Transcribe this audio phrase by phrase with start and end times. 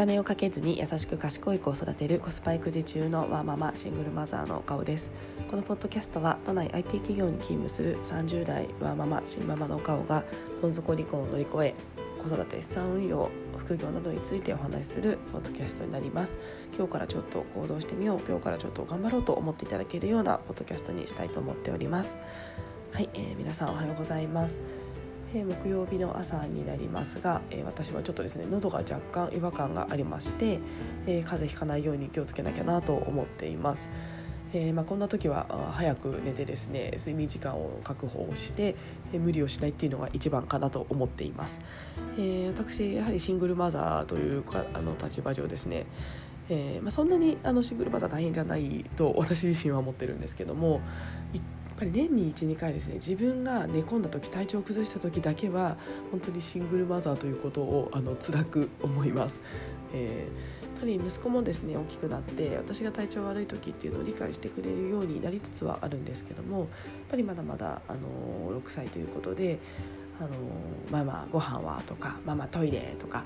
[0.00, 5.10] 金をかけずに優しく賢い子を育てるコスパ育児中のワーママシングルマザーの顔です。
[5.50, 10.24] このポッドキャストは都内 IT 企業に勤務する30代ワーママ新ママの顔が
[10.62, 11.74] どん底離婚を乗り越え
[12.18, 13.28] 子育て資産運用
[13.58, 16.34] 副業などについてお話しするポッドキャストになります。
[16.74, 18.20] 今日からちょっと行動してみよう。
[18.26, 22.16] 今日からちょっと頑張ろうと思っていただけるようなポッドキャストにしたいと思っております。
[22.92, 24.79] はい、えー、皆さんおはようございます。
[25.34, 30.58] え木曜日の朝になりますが、え私はちょっとですね喉が若干違和感がありまして、
[31.06, 33.88] え風邪ひかないように気をつけなきゃなと思っています。
[34.52, 38.74] えー、まあ、こんな時は早く寝てですね睡眠時間を確保して、
[39.12, 41.60] えー、無理をしないっていうのが一番かなと思っています、
[42.18, 45.86] えー、私やはりシングルマザーというかあの立場上ですね
[46.52, 50.80] えーまあ、そんなにあのシングルマザー大変じゃないと私自身は思ってるんですけども
[51.80, 55.78] ぱり年に12回ですね自分が寝込んだ時体調を崩した時だけは
[56.10, 59.40] 本当にシングルマザーということをあの辛く思います。
[59.92, 66.68] えーやっぱり息子もですね大きくなって私が体調悪い時っていうのを理解してくれるようになりつつはあるんですけどもやっ
[67.10, 69.58] ぱりまだまだあの6歳ということで
[70.18, 70.30] 「あの
[70.90, 73.24] ママご飯は?」とか「ママトイレ」とか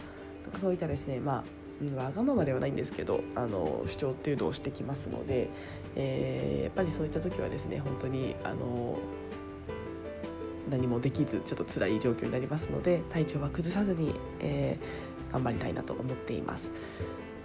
[0.56, 1.63] そういったですねまあ
[1.96, 5.48] わがままではないんですけどあの主張っていうのをしてきますので、
[5.96, 8.98] えー、やっぱりそういった時はですね本当にあの
[10.70, 16.70] 何もできずちょっと辛い状況になりますので体調は崩さずに、えー、頑張りたいなと思っています。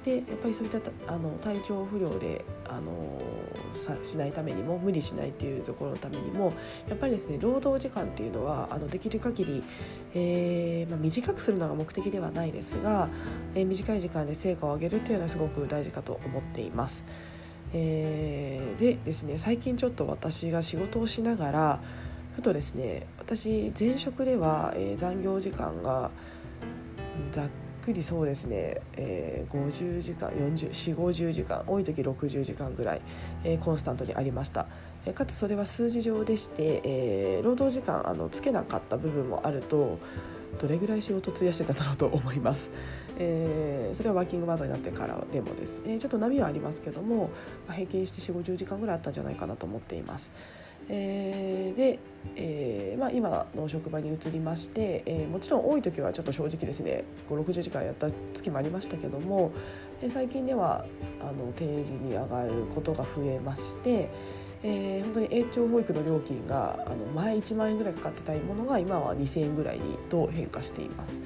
[0.10, 3.22] でやっぱりそういったあの体調不良であの
[3.74, 6.54] さしないためにも無理しないっていうところのためにも
[6.88, 9.64] やっぱりですね労働時間っていうのはあのできる限り、
[10.16, 13.08] えーまあ、短くするのが目的ではないですが、
[13.54, 17.04] えー、短い時間で成果を上げるというのはすごく大事かと思っています。
[17.72, 21.80] えー、でですね最近ちょっと私が仕事をしながら
[22.36, 26.10] ふとですね私前職では、えー、残業時間が
[27.32, 27.46] ざっ
[27.90, 33.02] くりそうですね、えー、50時間4050時間多い時60時間ぐらい、
[33.44, 34.68] えー、コンスタントにありました、
[35.08, 39.98] えー、かつそれは数字上でして、えー、労働時間あのつけなかった部分もあると
[40.62, 42.70] どれぐらい仕事費やしてたんだろうと思います、
[43.18, 47.32] えー、それはワーキングマザーになってからでもです、えー、ちょっと波はありますけども、
[47.68, 50.30] まあ、平均して4 5 0時間ぐらいあったんじゃないかなと思っています。
[50.92, 52.00] えー、で、
[52.36, 59.52] えーまあ、今の職場に移りまして、えー、もちろん多い時はちょっと正直ですね560時間やった月もありましたけども、
[60.02, 60.84] えー、最近では
[61.22, 64.10] あの定時に上がることが増えまして、
[64.64, 71.20] えー、本当に永長保育の料金があの前1万円ぐらいかかってたものが今は2,000円ぐらいにと変化しています。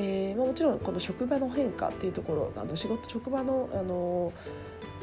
[0.00, 4.32] えーまあ、もちろんこの職場の変化っていうところあの仕事職場のあの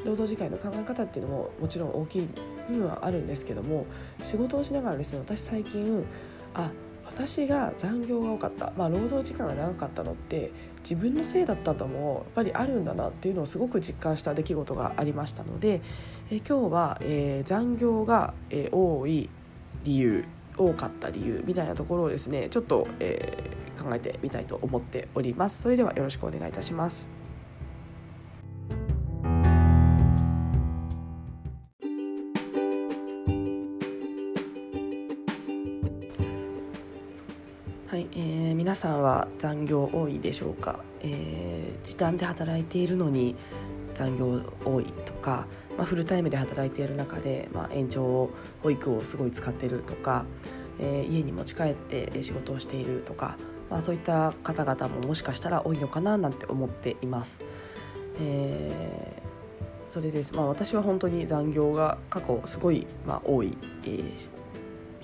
[0.05, 2.29] 労働時間の考え方っていうのももちろん大きい
[2.69, 3.85] 部分はあるんですけども
[4.23, 6.03] 仕事をしながらですね私最近
[6.53, 6.71] あ
[7.05, 15.81] 私が残業が多かった、まあ、労働時間が長かったのって自分のせいだったともやっぱりあるんだなっていうのをすごく実感した出来事がありましたので、
[16.29, 19.29] え今日は、えー、残業が、えー、多い
[19.83, 20.25] 理由
[20.57, 25.61] 多かった理由みたいなところをですねちょっと、えー、考えてみたいと思っております。
[25.61, 27.14] それではよろしくお願いいたします。
[38.65, 43.35] 皆さんは残業多いでしょうか、えー、時短で働いているのに
[43.93, 45.45] 残業多いとか、
[45.77, 48.31] まあ、フルタイムで働いている中で、まあ、延長を
[48.63, 50.25] 保育をすごい使ってるとか、
[50.79, 53.37] えー、家に持ち帰って仕事をしているとか、
[53.69, 57.41] まあ、そういった方々ももしかしたら多いのかななんて思っています。
[58.19, 64.44] えー、それです、まあ、私は本当に残業が過去すごい、まあ、多い、えー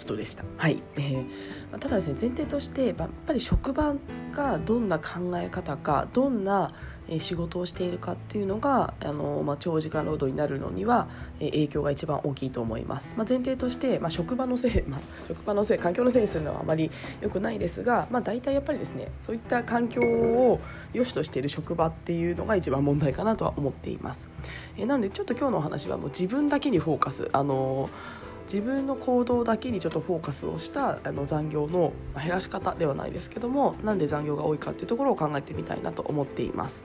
[0.02, 0.44] 人でした。
[0.58, 2.96] はい、えー、ただですね前提としてやっ
[3.26, 3.96] ぱり職場
[4.32, 6.74] がどんな考え方かどんな
[7.20, 11.10] 仕事をしているかっていうのがあの、まあ、長時間労働になるのには
[11.40, 20.60] 影響が一番大きいと思います、まあ、前提として、まあ、職場のせい、 まあ、職場のせい環境のせいにするのはあまり良くないですが、まあ、大体やっぱりですねそういった環境を
[20.94, 24.30] 良しとしている職場っていうのが一番問題かなとは思っています、
[24.78, 27.28] えー、なのでちょっと今日のお話はもう自分だけにフォーカス。
[27.34, 28.21] あのー
[28.52, 36.84] 自分の行動だけにちょっとフォーカスをしたあの残業の減らし方ではないですけどもなんで残業が多いかっていうところを考えてみたいなと思っています。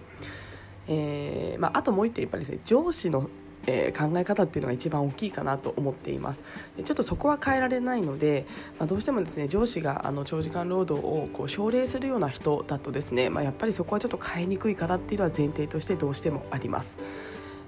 [0.87, 3.29] えーまあ、あともう一点やっぱりですね上司の
[3.69, 6.41] えー、考え方っていうのが一番大きいかなと思っています
[6.77, 8.47] でちょっとそこは変えられないので、
[8.79, 16.97] まあ、どうしてもですね上司があの長時間労働をこう奨励するような人だとですね、まあ、やっぱりそこはちょっと変えにくいかなっていうのは前提としてどうしてもあります、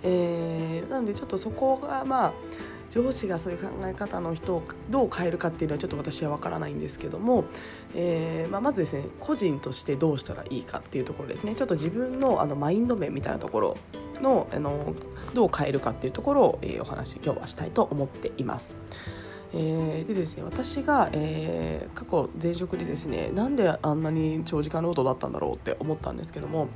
[0.05, 2.33] えー、なのでちょっとそこがまあ
[2.90, 7.44] 上司がそういう考え方の人をどう変えるかっていうのはちょっと私は分からないんですけども、
[7.94, 13.76] えーまあ、まずですね個人としてどうしたらいいかっていうところですねちょっと自分のあのマインド面みたいなところ
[14.20, 14.94] のあの
[15.35, 18.73] どう変えるかっていうところを、えー、お話今日はしたいと思っています。
[19.55, 26.69] えー、でですね私が、えー、過去前職でですねなんであんなに長時間労働だったんだろうって思ったんですけども、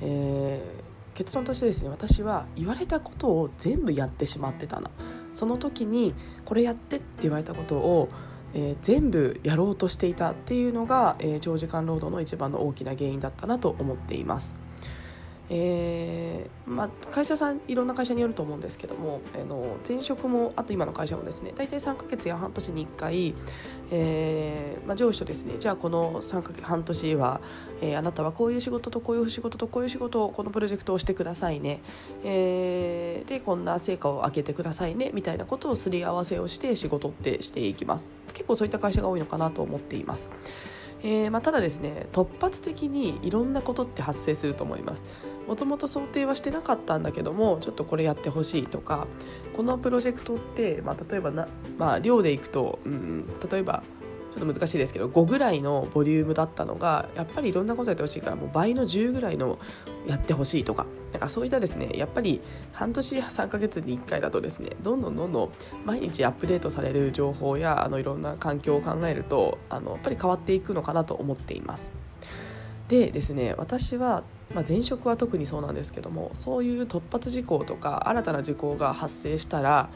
[0.00, 4.90] えー、結論としてですね私は言われたことを全部やってしまってたな
[5.34, 6.14] その時に
[6.44, 8.08] これやってって言われたことを
[8.54, 14.54] えー、全部やろうとしていたっていうのが、えー、長時間労働の一番の大きな原因だったなと思っています。
[15.50, 23.34] えーまあ、会社さんいろんな会社によると思うんですけどもあの前職もあと今の会社もですね大体3か月や半年に1回、
[23.90, 27.40] えーまあ、上司とですねじゃあこの3か月半年は、
[27.82, 31.80] えー、あなたはこういう仕事とこういう仕事とこういう仕事をこのプロジェクトをしてくださいね、
[32.24, 40.28] え、でこんな成果を上げてくださいねみたいなことをすり合わせをして仕事ってしていきます結構そういった会社が多いのかなと思っています。
[41.04, 45.02] えーまあ、ただですね突発的にいろんなことって発生すると思います。
[45.46, 49.06] もともと想定はしてなかったんだけどもちょっとこれやってほしいとか
[49.54, 53.82] このプロジェクトって、まあ、例えばな、まあ、量でいくと、うん、例えば
[54.30, 59.58] ちょっと難しいですけど5ぐらいのボリュームだったのがやっぱりいろんなことやってほしいからもう倍の10ぐらいの
[60.06, 62.40] やってほしいとかなんかそういったですねやっぱり
[62.72, 65.52] 半年3ヶ月に1回だとですねどんどんどんどん
[65.84, 71.92] 毎日アップデートされる情報やあのいろんな環境を考えるとあのやっぱり変わっていくのかなと思っています。
[72.88, 79.88] でですね私は、まあ、前職は特にそうなんですけどもそういう突発事項とか新たな事項が発生したら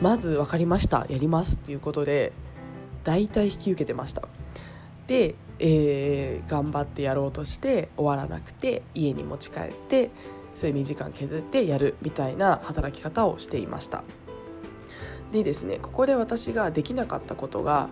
[0.00, 2.32] まず分かりましたやりますっていうことで
[3.04, 4.28] 大体引き受けてました
[5.06, 10.10] で、えー、頑張ってやろうとして終わらなくて家に持ち帰って
[10.56, 14.02] 睡眠時間削ってやるみたいな働き方をしていました。
[15.30, 17.88] でですねここで私ができなかったことが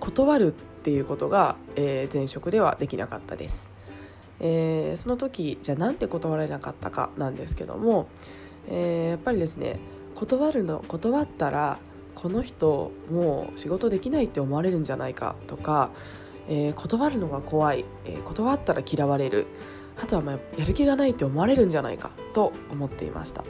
[0.00, 3.68] 断るっていうことが、えー、前職ではできなかったです、
[4.40, 8.08] えー、その時じゃあなんで断れなかったかなんですけども、
[8.68, 9.78] えー、やっぱりですね
[10.14, 11.78] 断るの断ったら
[12.14, 15.90] この人もう仕事できないって思われるんじゃないかとか、
[16.48, 19.46] えー、断るのが怖い、えー、断ったら嫌われる。
[20.00, 23.44] あとはまあやる気がないって思われるんじゃないかと思っていました。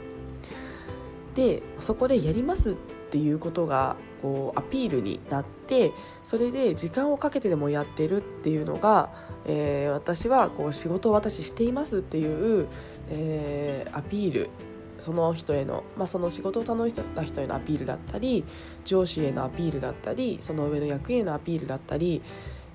[1.35, 2.73] でそこでやりますっ
[3.11, 5.91] ていうことがこうアピールになって
[6.23, 9.09] それで時間をかけてでもやってるっていうのが、
[9.45, 12.67] えー、私はこう仕事を私していますっていう、
[13.09, 14.49] えー、アピール。
[14.97, 18.43] その人への、まあ、その仕事を頼んだ人へのアピールだったり
[18.83, 22.21] 上司へのアピールだったりその上の役員へのアピールだったり、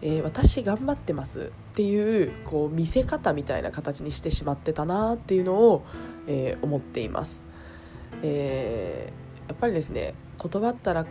[0.03, 5.85] えー、私頑張ってますっていうこう見せ方みたいな形にしてしまってたなっていうのを、
[6.27, 7.43] えー、思っています。
[8.23, 11.07] えー、やっぱりですね断ったら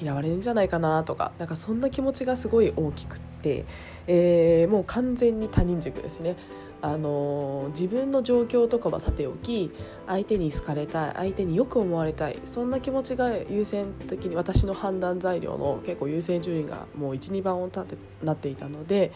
[0.00, 3.64] 嫌われるんじゃないかなとかなんかそんな気持ちがすごい大きくって、
[4.06, 6.36] えー、もう完全に他人軸ですね。
[6.82, 9.70] あの自分の状況とかはさておき
[10.06, 19.12] 相手に好かれたい相手によく思われたいそんな気持ちが優先的に私の判断材料の結構優先順位がもう12番を立てなっていたので、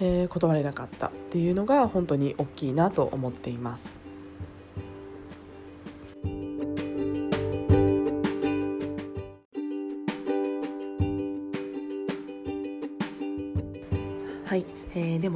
[0.00, 4.03] えー、断れなかったっていうのが本当に大きいなと思っています。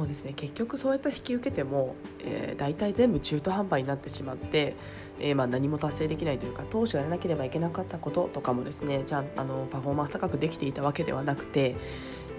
[0.09, 4.75] ですね結局そうやった引き受けても、えー、大体全部中途半端になってしまって、
[5.19, 11.75] えー、まあ、何も達成できないというか当初やらなければいけなかったこととかもですねじゃあのパフォーマンス高くできていたわけではなくて、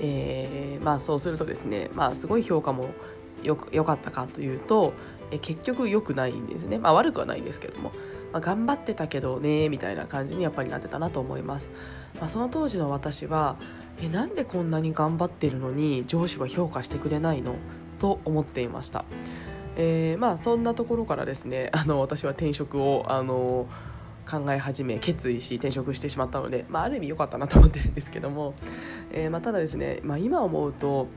[0.00, 2.90] えーまあ、そうするとですね、まあ、すごい評価も
[3.42, 4.92] よく良かったかというと、
[5.30, 7.92] え結局良くないんですね、まあ、悪くはないんですけども、
[8.32, 11.68] まあ、頑張ってたけどねみたいな感じにやっぱりなってたなと思います。
[12.18, 13.56] まあ、その当時の私は
[14.00, 17.54] えなんでこんなに頑張ってるのに上司は評価してくれないの？
[18.00, 19.04] と思っていました、
[19.76, 23.68] えー、まあそんなところからですね あの私は転職をあの
[24.28, 28.54] 考え始め決意し転職してしまったので、まあ、ある意味良かったなと思ってるんですけども、
[29.12, 31.08] えー、まあ、ただですね、まあ、今思うと、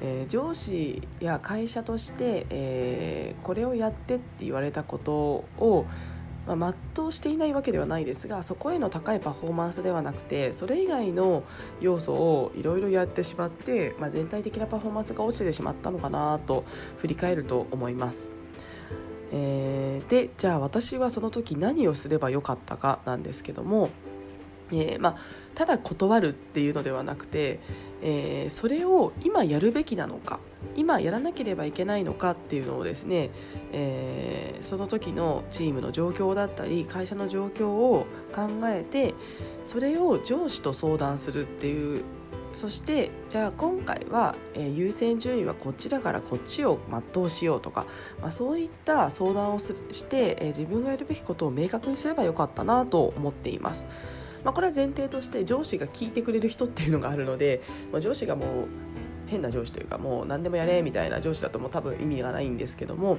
[0.00, 5.86] えー、上司や会社として、えー、これをやってって言われたことを
[6.46, 11.42] まあ、全うしていないわけではないですがそこへの高いパフォーマンスではなくてそれ以外の
[11.80, 16.64] 要素をいろいろやってしまって、まあ、全体的なパフォーマンスが落ちてしまったのかなと
[16.98, 18.30] 振り返ると思います。
[19.32, 23.90] えー、でじゃあ私はその時何をすればよかったかなんですけども、
[24.70, 25.16] えー、まあ、
[25.54, 27.58] ただ断るっていうのではなくて、
[28.06, 30.38] えー、それを今やるべきなのか
[30.76, 33.30] 今やらなければいけないのかっていうのをですね、
[33.72, 39.14] えー、その時のチームの状況だったり会社の状況を考えて
[39.64, 42.04] それを上司と相談するっていう
[42.52, 46.78] そしてじゃあ今回は、えー、優先順位はこっちだからこっちを
[47.14, 47.86] 全うしようとか、
[48.20, 53.86] まあ、そういった相談をして、えー、自分がやるべきことを明確にすればよかったなと思っています。
[54.44, 58.48] まあ、これは前提として上司が聞いてくれる人っていうのがあるので、まあ、上司がもう
[59.26, 63.18] 変な上司というかもう何でもやれみたいな上司だともう多分意味がないんですけども、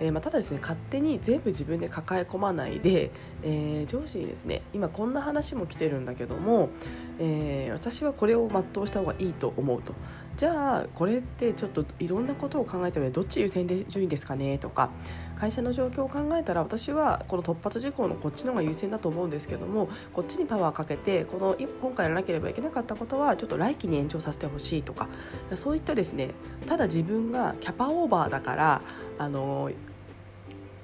[0.00, 3.10] えー、まあ、ただですね勝手に全部自分で抱え込まないで、
[3.42, 6.70] えー、上司にですね今こんな話も来てるんだけども、
[7.18, 9.94] えー、私はこれを全うした方がいいと思うと。
[10.36, 14.90] じゃあこれってちょっといろんなことを考えた上でどっち優先で順位ですかねとか
[15.38, 25.08] 会社の状況を考えたら私はこの突発事項のこっちの方が優先だと思うんですけどもこっちにパワーかけてこの今回やらなければいけなかったことはちょっと来期に延長させてほしいとか
[25.54, 26.30] そういったですね
[26.66, 28.82] ただ自分がキャパオーバーだから
[29.18, 29.70] あの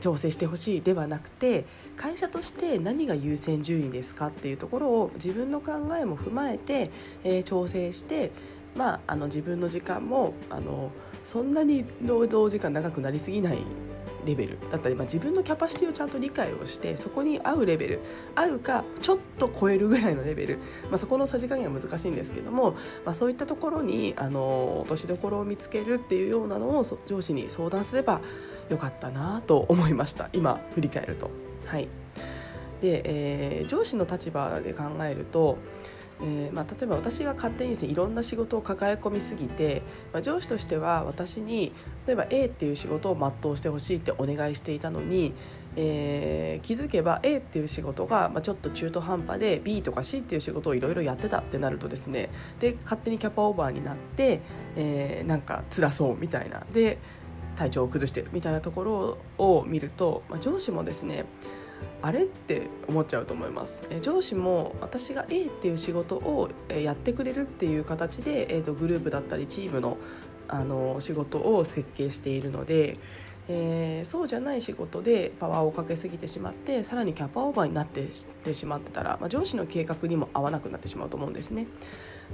[0.01, 1.65] 調整してほしいではなくて
[1.97, 6.91] 会社として何が優先順位ですかっていうところを自分の考えも踏まえて、
[7.25, 8.31] えー、調整して、
[8.79, 10.93] まあ、あの自分の時間もあの
[11.25, 13.59] そんなに労働時間長くなりすぎない
[14.25, 18.01] レベルだったり、まあ、自分のキャパシティをちゃんと理解をしてそこに合うレベル
[18.37, 28.21] 合うかちょっと超えるぐらいのレベル、まあ、そこのさじ加減は難しいんですけども、まあ、そういったところにあの落としどころを見つけるっていうようなのを上司に相談すれば
[28.71, 31.31] よかったなと思いました今振り返ると。
[31.67, 31.89] はい
[32.81, 35.59] でえー、上司の立場で考えると
[36.21, 39.83] えーまあ、例えば私が勝手にです、ね、いろんな仕事を抱え込みすぎて、
[40.13, 41.73] まあ、上司としては私に
[42.07, 45.33] 例えば A っていう仕事を全うしてほしいってお願いしていたのに、
[45.77, 54.41] えー、気づけば A っていう仕事が、まあ、ちょっと中途半端で B とか C っていう仕事をいろいろやってたってなるとですねで勝手にキャパオーバーになって、
[54.77, 56.65] えー、なんか辛そうみたいな。
[56.73, 56.99] で
[57.57, 61.25] 体調を崩してるみたいなところを見ると、まあ、上司もですね
[62.03, 62.25] あれ？
[62.25, 69.99] って思っちゃうと思います上司も私が A っていう仕事をやってくれるっていう形で、えー、とグループだったりチームの
[70.51, 72.97] あの仕事を設計しているので、
[73.49, 78.11] えー、そうじゃない仕事でパワーをかけすぎてしまってさらにキャパオーバーになって
[78.55, 81.67] しまってたら、まあ、上司の計画にも合わなくなってしまうと思うんですね。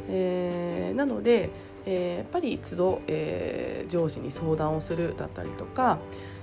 [0.09, 1.51] えー、なので、
[1.87, 5.99] えー、やっぱり都度、え、上司に相談をするだったりとか、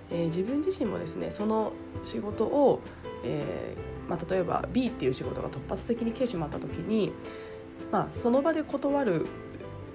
[0.09, 1.73] え、自分自身もですねその
[2.03, 2.81] 仕事を、
[3.23, 7.13] えーまあ、例えば B っていう仕事が突発的に来てしまった時に、
[7.91, 9.25] まあ、その場で断る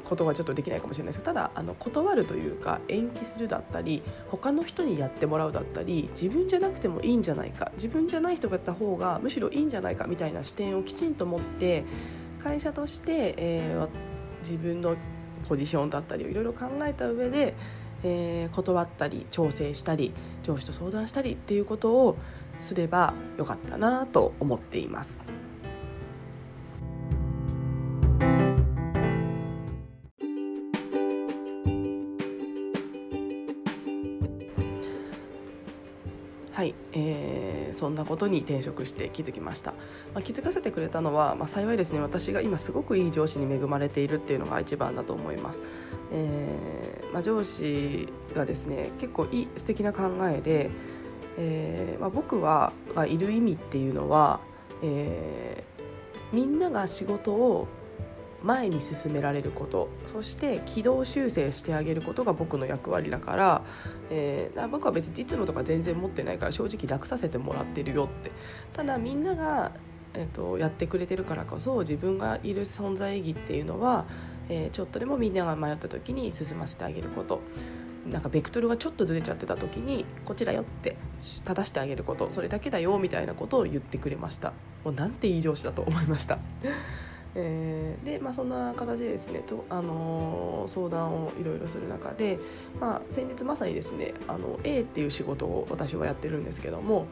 [0.04, 11.85] ことはちょっとできないかもしれないですけどただあの断るというか延期するだったり他の人にやってもらうだったり自分じゃなくてもいいんじゃないか自分じゃない人がやった方がむしろいいんじゃないかみたいな視点をきちんと持って
[12.38, 13.88] 会社として、えー、
[14.40, 14.97] 自分の
[15.49, 17.54] ポジションだったりをいろいろ考えた上で
[18.02, 20.12] えー、断ったり調整したり
[20.46, 22.16] 上司と相談したりっていうことを
[22.60, 25.24] すればよかったなと思っています。
[37.96, 39.72] なことに転職して気づきました、
[40.14, 45.60] まあ、気づかせてくれたのは、まあ、幸いですね私が今すごくいい上司に恵まれているっていうのが一番だと思います、
[46.12, 50.70] えーまあ、上司がですね結構いい素敵な考えで、
[51.38, 54.40] えーまあ、僕はがいる意味っていうのは、
[54.82, 57.66] えー、みんなが仕事を
[58.42, 63.62] 前に進められることそして軌道修正してあげることが僕の役割だから、
[64.10, 68.30] えー、僕は別に実務とか全然持ってないから正直楽させてもらってるよって。
[68.72, 69.72] ただみんなが、
[70.14, 74.04] えーと、やってくれてるからこそ自分がいる存在意義っていうのは、
[74.48, 77.40] えー、ちょっとでもみんなが迷った時に進ませてあげること。
[78.06, 80.96] なんかベクトルがちょっとずれちゃってた時にこちらよって
[81.44, 82.28] 正してあげること。
[82.30, 84.52] それだけだよみたいなことを言ってくれました。
[84.84, 86.38] もうなんていい上司だと思いました。
[87.38, 92.38] えー、で、まあ、そんな形でですねと、あのー、相談をいろいろする中で、
[92.80, 97.06] まあ、先日まさにですねあの A っていう仕事を私はやってるんですけども、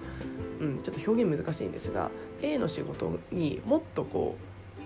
[0.61, 4.37] うん、ちょっと表現難しいんですが A の仕事にもっとこ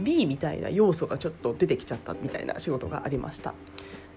[0.00, 3.54] う B みたいな要素がちょっと出てきちゃったみたいな仕事がありました。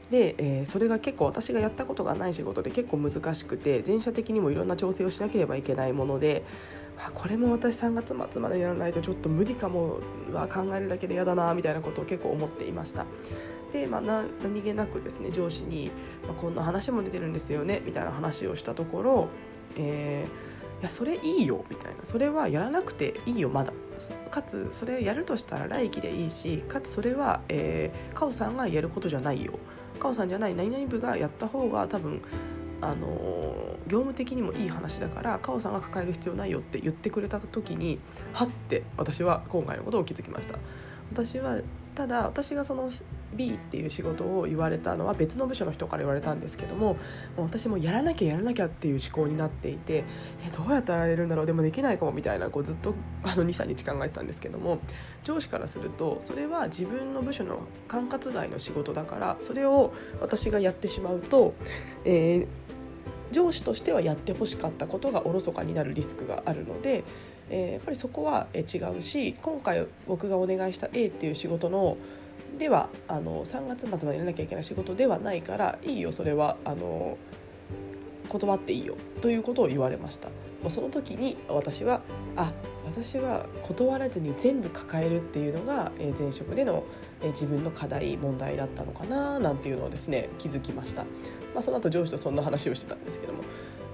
[0.09, 6.43] で、えー、それが結構私がやったことがない仕事で結構難しくて全社的にもいろんな調整をしなければいけないもので
[7.07, 9.99] あこれも私3月末までやらないとちょっと無理かも
[10.31, 13.05] は考えるだけで嫌だなみたいなことを結構思っていました。
[13.73, 15.91] で、まあ、何気なくですね上司に、
[16.27, 19.27] まあ、こんな話も出てるんですよねみたいな話をしたところ、
[19.77, 21.99] えー、いやそれいいよみたいな。
[22.03, 23.73] それはやらなくていいよまだ。
[24.29, 29.53] かつそれやるとしたら来期でいいしかつそれは、えー、カオさんがやることじゃないよ。
[29.99, 32.21] カオさんじゃない何々部がやった方が多分
[32.81, 37.99] あの業務的にもいい話だからカオさんが抱える必要ないよって言ってくれた時に
[38.33, 40.57] はって私は今回のことを気づきました。
[41.11, 41.59] 私は
[41.95, 42.89] ただ私がその
[43.33, 46.97] B っていう仕事を言われたのは別の部署の人から言われたんですけどもも
[47.39, 50.03] う私もやらなきゃやらなきゃっていう思考になっていて
[50.45, 52.93] えどうやってやれるんだろうでもできないかもみたいなこうずっと
[53.23, 54.79] あの23日考えてたんですけども
[55.23, 61.53] 上司からするとそれは自分の部署の管轄外の仕事だからそれを私がやってしまうと、
[62.05, 67.03] えー、上司としてはやってほしかったことがおろそかになるリスクがあるので
[67.51, 71.97] えー、やっぱりそこは違うし今回僕がお願いした A っていう仕事の
[72.57, 77.17] ではあの3月末までやらなきゃいけない仕事ではないからいいよそれはあの
[78.29, 80.29] 断っていいよということを言われました。
[80.69, 82.01] その時に私は
[82.35, 82.53] あ
[82.85, 86.83] 私は断らずに全部抱えるっていうのが前職での
[87.23, 91.09] 自分の課題問題だったのかななんていうのをですね気づきました、ま
[91.57, 93.43] あ、その後上司とそんな話をしてたんですけども。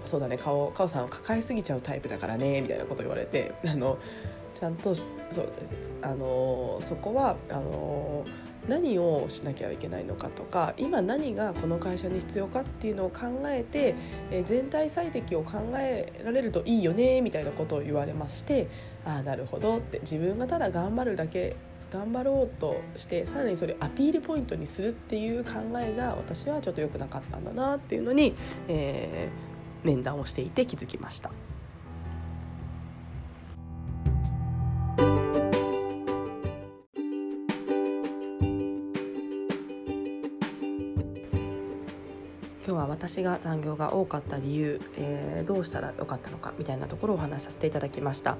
[0.07, 3.97] そうだね顔顔さんは抱えすぎちゃうタイプだからねみたいなこと言われてあの
[4.55, 5.07] ちゃんとそう
[6.01, 8.25] あのそこはあの
[8.67, 13.95] 何をしなきゃいけないのかとか今何がこの会社に必要かっていうのを考えて、
[14.29, 18.67] え全体最適を考えられるといいよねみたいなことを言われまして
[19.05, 21.55] ああなるほどって自分がただ頑張るだけ
[21.91, 28.35] 頑張ろうとしてさらにそれをアピールポイントにするっていう考えが私はちょっと良くなかったんだなっていうのに、
[28.67, 31.31] えー面談をしていて気づきました。
[42.67, 48.35] 今日は私が残業が多かった理由、えー、どうしたらよかったのかみたいなところをお話しさせていただきました。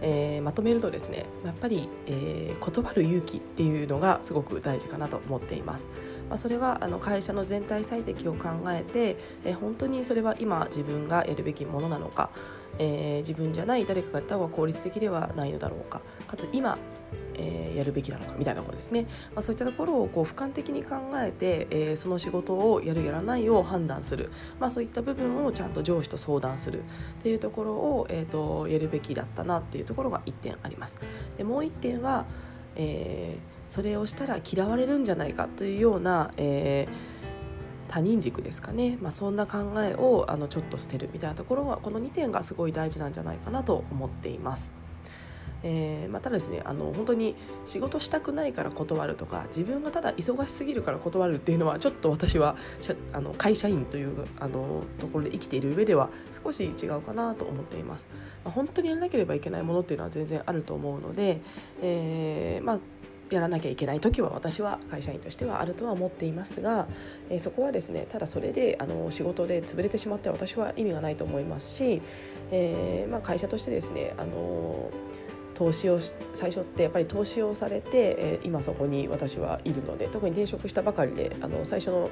[0.00, 5.88] えー、まとめるとですねやっぱり、えー、断る勇気っていうのがすごく大事かなと思っています。
[6.28, 12.30] まあ、それはあの会社の全体最適を考えて、え、本当にそれは今自分がやるべきものなのか、
[12.78, 16.78] えー、自分じゃない誰かがやった方が効率的ではないのだろうかかつ今
[17.40, 19.04] えー、やるべきなのかみたいなところですね、
[19.34, 26.80] まあ、そういったところをこう俯瞰的に考えて、えー、その仕事をやるやらないを判断する、まあ、そういった部分をちゃんと上司と相談する。
[26.80, 26.82] っ
[27.22, 30.98] ていうところを、えーと、やるべきだったなっていうところが1点あります。
[31.36, 32.26] でもう1点は、
[32.76, 37.18] えー、それをしたら嫌われるんじゃないかというような、えー
[37.88, 44.70] 他人軸ですかね、まあ、そんな考えをあのちょっと捨てるみたいなところはこの2点がすごい大事なんじゃないかなと思っています。
[45.64, 47.34] えーまあ、ただですねあの本当に
[47.66, 52.56] 仕事したくないから断るとか自分がただ忙しすぎるから断るっていうのはちょっと私は
[53.12, 56.10] あの会社員というあのところで生きている上では
[56.44, 58.06] 少し違うかなと思っています、
[58.44, 61.40] まあ、本当にやらなければいけないものっていうのは全然あると思うので、
[61.82, 62.78] えー、まあ
[63.30, 66.88] やらなきゃいけない時は私は会社員としてはあるとは思っていますが、
[67.30, 72.02] えー、そこはですねただそれであの仕事で潰れてしまって私は意味がないと思いますし、
[72.50, 74.90] えーまあ、会社としてですねあの
[75.54, 75.98] 投資を
[76.34, 82.10] 最初ってやっぱり投資をされて、えー、今そこに私はいるので特に転職したばかりであの最初の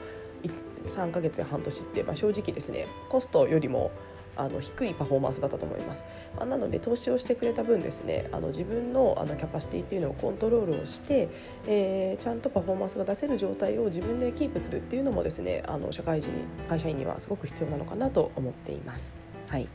[0.86, 3.92] 3ヶ月や半年って、まあ、正直ですねコストよりも
[4.36, 6.04] あの低いパフォーマンスだったと思います、
[6.36, 11.28] まあ、なので投資をしてくれた分ですねあの自分のあのキャパシティっていうのをコントロールをして、
[11.66, 16.30] えー、ちゃんとパフォーマンスが出せる状態を自分でキープするっていうのもですねあの社会人
[16.68, 19.14] 会社員にはすごく必要なのかなと思っています。
[19.48, 19.68] はい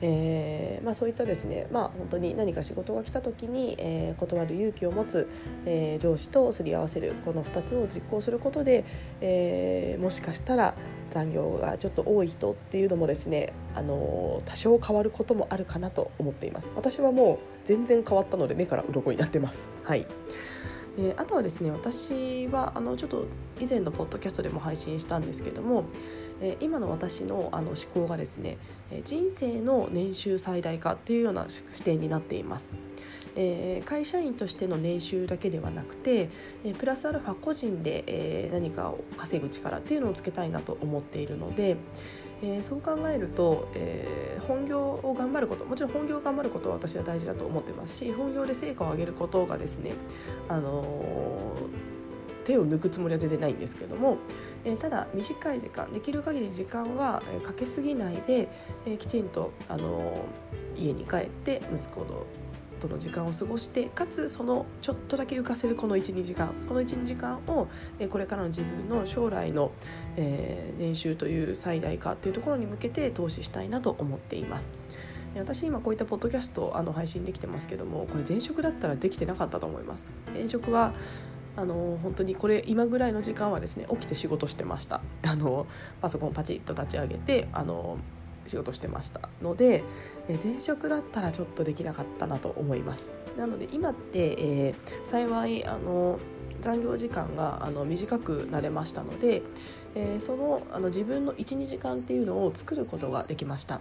[0.00, 5.28] えーまあ、そういったですね、まあ、本当に何か仕事が来た時に、えー、断る勇気を持つ、
[5.66, 8.84] えー、上司とすり合わせるこの2つを実行することで、
[9.20, 10.74] えー、もしかしたら
[11.10, 16.68] 残業がちょっと多い人っていうのもですね、あの多少変わることもあるかなと思っています。
[16.74, 19.68] 私はもう全然変わったので目から鱗になってます。
[19.84, 20.06] はい。
[20.98, 23.26] えー、あとはですね私はあのちょっと
[23.60, 25.84] 以前のポッドキャストでも配信したんですけども
[26.40, 28.58] え今の私のあの思考がですね
[29.04, 32.72] 人生の年収最大化っていうような視点になっています。
[33.36, 36.28] えー、会社員としての年収だけではなくて、
[36.64, 41.76] えー、プラスアルファ個人で、えー、何かを稼ぐ力っていうのをつけたいなと思っているので、
[42.42, 49.94] えー、そう考えると、えー、本業を頑張ることもちろん本業を頑張ることは私は大事だと思ってますし本業で成果を上げることがですね、
[50.48, 51.56] あの
[52.44, 54.18] 手を抜くつもりは全然ないんですけども、
[54.64, 58.48] えただ短い時間できる限り時間はかけすぎないで、
[58.86, 60.24] えきちんと、あの
[60.76, 62.04] 家に帰って息子
[62.80, 67.68] との時間を過ごしてかつそのちょっとだけ浮かせるこの12時間この12時間を、
[68.08, 69.72] これからの自分の将来の、
[70.16, 74.70] 年収という最大化っていうところに向けて投資したいなと思っています。
[75.36, 80.94] 私今こういったポッドキャストあの配信できてますけどもこれ前職だったらできてなかったと思います前職は
[81.56, 85.00] あの本当にこれ今ぐらいの時間はですね起きて仕事してました。
[85.22, 85.66] あの
[86.00, 87.98] パソコンパチッと立ち上げてあの
[88.46, 89.28] 仕事してました。
[89.42, 89.84] ので
[90.42, 93.12] 前職だったらちょっとできなかったなと思います。
[93.36, 96.18] なので今って、えー、幸いあの
[96.60, 99.42] 残業時間があの短くなれましたので、
[99.94, 103.80] えー、そのあの自分の12時間っていうのを作ることができました。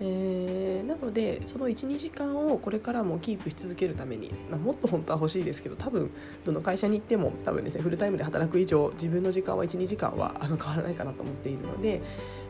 [0.00, 6.10] えー、なのでその12時間をこれからもキープし続けるために、まあ、もっと本当は欲しいですけど多分
[6.44, 12.02] どの会社に行っても多分ですねフルタイムで働く以上自分の時間は12時間はあの変わらないかなと思っているので、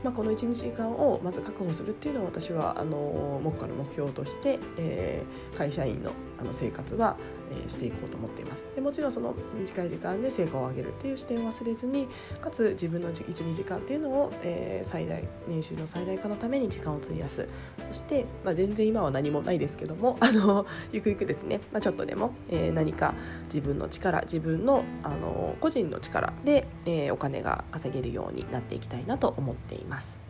[0.04, 7.16] まあ、この12時間をまず確保するっていうのは私はあの目下の目標として、えー、会社員のあの生活は、
[7.52, 8.66] えしていこうと思っています。
[8.74, 12.08] でもちろんその短い時間で成果を上げるっていう視点を忘れずに
[12.40, 17.46] かつ自分の12時間っていうのを、えー、最大年収の最大化のために時間を費やす。
[17.88, 23.14] そして、まあ、全然今は何もないですけども あのゆくゆくですね、まあ、ちょっとでも、えー、何か
[23.44, 29.93] 自分の力自分のあの個人の力で、えー、お金が稼げるようになっていきたいなと思っています。
[29.94, 30.20] ます。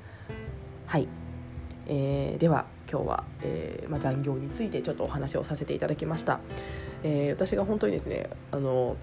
[0.87, 1.09] はい。
[1.87, 6.41] えー、では今日は、えーま、残業についてちょっとお話をさせていただきました、
[7.03, 8.97] えー、私が本当にですねあの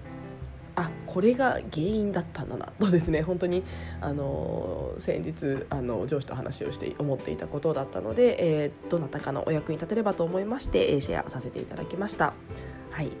[0.74, 3.62] あこれが原因だったんだなとですね 本当に
[4.00, 12.32] あの先日あの上司と話をして思っていたことだったので、えー、どなたかのお役に立てればと思いまして、え、シェアさせていただきました。
[12.90, 13.12] はい、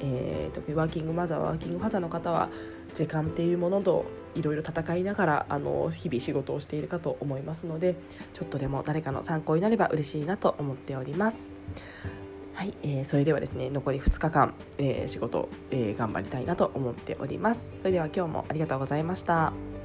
[0.00, 2.48] えー、特にワーキングマザーワーキングファザーの方は
[2.92, 7.96] 時間っていうものといろいろ戦いながらあの日々仕事をしているかと思いますので
[8.32, 11.48] ちょっとでも誰かの参考になれば嬉しいなと思っております。
[12.54, 17.72] はい、えー、それではですね残り2日間、えー、仕事、えー、頑張りたいなと思っております。
[17.78, 19.79] それでは今日もありがとうございました。